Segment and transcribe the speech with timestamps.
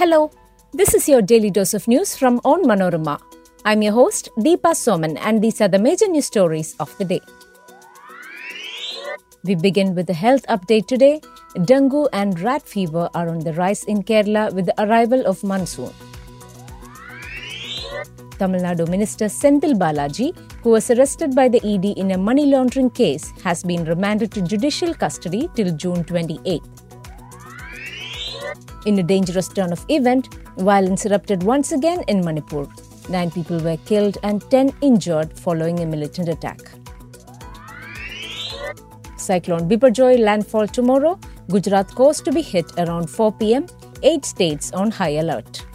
[0.00, 0.30] Hello,
[0.72, 3.20] this is your daily dose of news from Onmanorama.
[3.66, 7.20] I'm your host, Deepa Soman, and these are the major news stories of the day.
[9.44, 11.20] We begin with the health update today.
[11.66, 15.92] Dengue and rat fever are on the rise in Kerala with the arrival of monsoon.
[18.38, 22.88] Tamil Nadu Minister Senthil Balaji, who was arrested by the ED in a money laundering
[22.88, 26.89] case, has been remanded to judicial custody till June 28.
[28.86, 32.66] In a dangerous turn of event, violence erupted once again in Manipur.
[33.10, 36.60] Nine people were killed and ten injured following a militant attack.
[39.18, 41.18] Cyclone Biparjoy landfall tomorrow.
[41.50, 43.66] Gujarat coast to be hit around 4 pm.
[44.02, 45.66] Eight states on high alert.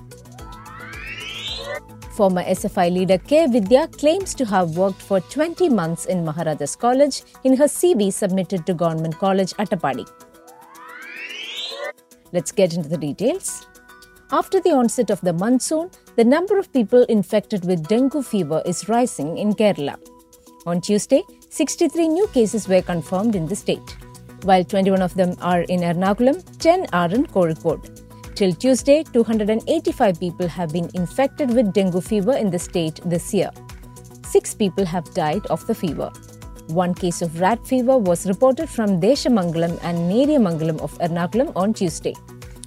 [2.16, 3.46] Former SFI leader K.
[3.46, 8.66] Vidya claims to have worked for 20 months in Maharajas College in her CV submitted
[8.66, 10.08] to Government College Attapadi.
[12.36, 13.66] Let's get into the details.
[14.30, 18.90] After the onset of the monsoon, the number of people infected with dengue fever is
[18.90, 19.96] rising in Kerala.
[20.66, 23.96] On Tuesday, 63 new cases were confirmed in the state.
[24.44, 28.36] While 21 of them are in Ernakulam, 10 are in Kozhikode.
[28.36, 33.50] Till Tuesday, 285 people have been infected with dengue fever in the state this year.
[34.26, 36.12] Six people have died of the fever.
[36.68, 42.16] One case of rat fever was reported from Deshamangalam and Neriyamangalam of Ernakulam on Tuesday.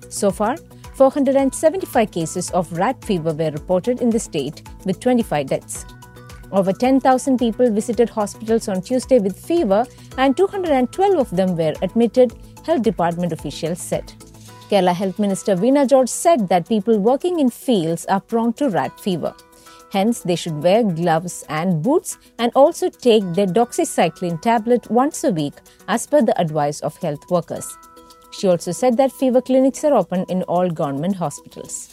[0.08, 0.56] So far,
[0.94, 5.84] 475 cases of rat fever were reported in the state, with 25 deaths.
[6.52, 9.84] Over 10,000 people visited hospitals on Tuesday with fever,
[10.16, 12.32] and 212 of them were admitted,
[12.64, 14.12] Health Department officials said.
[14.70, 19.00] Kerala Health Minister Veena George said that people working in fields are prone to rat
[19.00, 19.34] fever.
[19.90, 25.30] Hence, they should wear gloves and boots and also take their doxycycline tablet once a
[25.30, 25.54] week
[25.88, 27.66] as per the advice of health workers.
[28.32, 31.88] She also said that fever clinics are open in all government hospitals.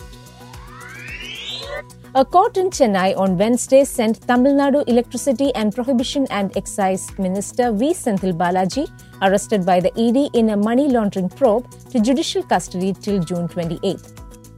[2.14, 7.74] A court in Chennai on Wednesday sent Tamil Nadu Electricity and Prohibition and Excise Minister
[7.74, 7.94] V.
[7.94, 8.90] Senthil Balaji,
[9.26, 14.00] arrested by the ED in a money laundering probe, to judicial custody till June 28.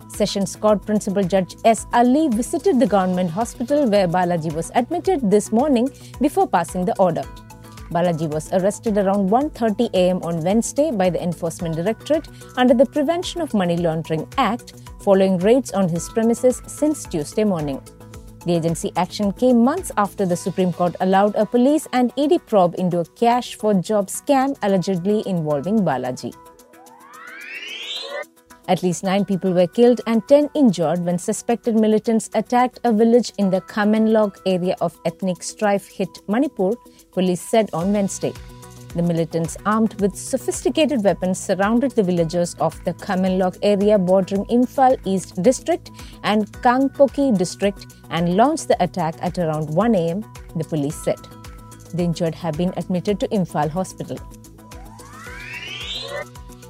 [0.09, 1.85] Sessions Court Principal Judge S.
[1.93, 5.89] Ali visited the government hospital where Balaji was admitted this morning
[6.19, 7.23] before passing the order.
[7.91, 10.21] Balaji was arrested around 1:30 a.m.
[10.23, 12.27] on Wednesday by the Enforcement Directorate
[12.57, 17.81] under the Prevention of Money Laundering Act following raids on his premises since Tuesday morning.
[18.47, 22.75] The agency action came months after the Supreme Court allowed a police and ED probe
[22.77, 26.33] into a cash for job scam allegedly involving Balaji.
[28.69, 33.33] At least nine people were killed and 10 injured when suspected militants attacked a village
[33.37, 36.71] in the Khamenlok area of ethnic strife hit Manipur,
[37.11, 38.31] police said on Wednesday.
[38.95, 44.97] The militants, armed with sophisticated weapons, surrounded the villagers of the Khamenlok area bordering Imphal
[45.05, 45.91] East District
[46.23, 51.19] and Kangpokpi District and launched the attack at around 1 am, the police said.
[51.93, 54.17] The injured have been admitted to Imphal Hospital.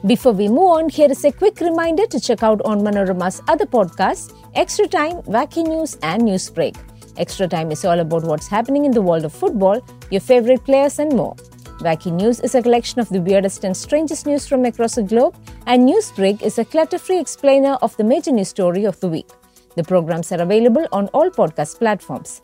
[0.05, 4.31] Before we move on, here is a quick reminder to check out Onmanorama's other podcasts,
[4.53, 6.75] Extra Time, Wacky News, and News Break.
[7.17, 10.99] Extra Time is all about what's happening in the world of football, your favorite players,
[10.99, 11.35] and more.
[11.79, 15.35] Wacky News is a collection of the weirdest and strangest news from across the globe,
[15.67, 19.07] and News Break is a clutter free explainer of the major news story of the
[19.07, 19.29] week.
[19.75, 22.41] The programs are available on all podcast platforms.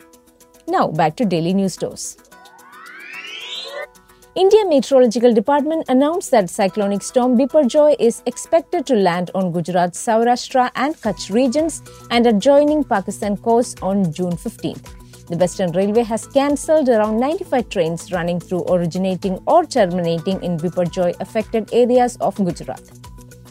[0.68, 2.16] Now, back to daily news dose.
[4.36, 10.70] India Meteorological Department announced that cyclonic storm Biparjoy is expected to land on Gujarat's Saurashtra
[10.76, 15.03] and Kutch regions and adjoining Pakistan coast on June 15th.
[15.26, 21.18] The Western Railway has cancelled around 95 trains running through originating or terminating in Biparjoy
[21.18, 22.82] affected areas of Gujarat.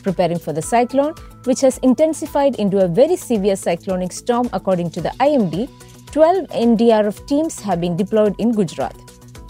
[0.04, 5.02] Preparing for the cyclone, which has intensified into a very severe cyclonic storm according to
[5.02, 5.68] the IMD,
[6.12, 8.96] 12 NDRF teams have been deployed in Gujarat.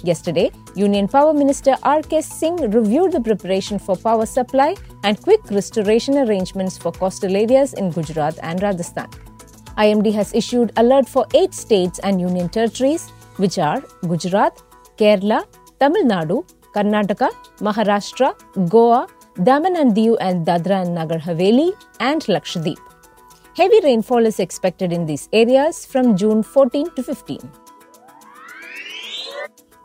[0.02, 2.22] Yesterday, Union Power Minister R.K.
[2.22, 7.92] Singh reviewed the preparation for power supply and quick restoration arrangements for coastal areas in
[7.92, 9.10] Gujarat and Rajasthan.
[9.78, 14.62] IMD has issued alert for eight states and union territories, which are Gujarat,
[14.98, 15.46] Kerala,
[15.80, 18.34] Tamil Nadu, Karnataka, Maharashtra,
[18.70, 19.08] Goa,
[19.42, 22.78] Daman and Diu and Dadra and Nagar Haveli, and Lakshadweep.
[23.58, 27.40] Heavy rainfall is expected in these areas from June 14 to 15.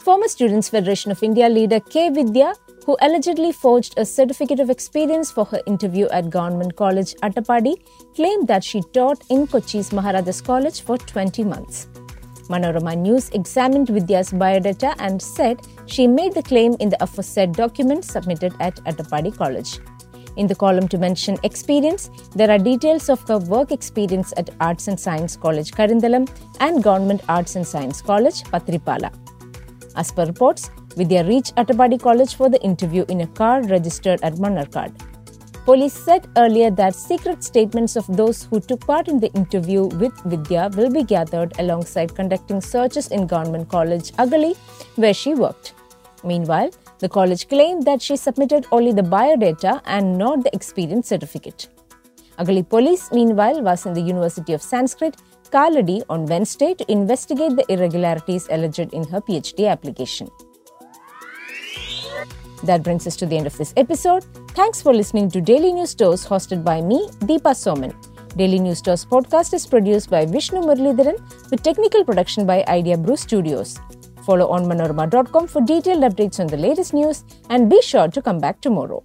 [0.00, 2.10] Former Students Federation of India leader K.
[2.10, 2.54] Vidya,
[2.88, 7.74] who allegedly forged a certificate of experience for her interview at Government College Attapadi,
[8.16, 11.86] claimed that she taught in Kochi's Maharajas College for 20 months.
[12.48, 18.06] Manorama News examined Vidya's biodata and said she made the claim in the aforesaid document
[18.06, 19.80] submitted at Attapadi College.
[20.36, 24.88] In the column to mention experience, there are details of her work experience at Arts
[24.88, 26.26] and Science College Karinthalam
[26.60, 29.12] and Government Arts and Science College Pathirippala.
[29.94, 34.34] As per reports, Vidya reached Attapadi College for the interview in a car registered at
[34.44, 34.92] Manarkad.
[35.64, 40.12] Police said earlier that secret statements of those who took part in the interview with
[40.24, 44.56] Vidya will be gathered alongside conducting searches in Government College Agali,
[44.96, 45.72] where she worked.
[46.24, 51.68] Meanwhile, the college claimed that she submitted only the biodata and not the experience certificate.
[52.40, 55.16] Agali police, meanwhile, was in the University of Sanskrit,
[55.52, 60.28] Kaladi, on Wednesday to investigate the irregularities alleged in her PhD application.
[62.64, 64.24] That brings us to the end of this episode.
[64.50, 67.94] Thanks for listening to Daily News Dose hosted by me, Deepa Soman.
[68.36, 71.18] Daily News Dose podcast is produced by Vishnu Muralidharan
[71.50, 73.78] with technical production by Idea Brew Studios.
[74.24, 78.60] Follow onmanorama.com for detailed updates on the latest news and be sure to come back
[78.60, 79.02] tomorrow.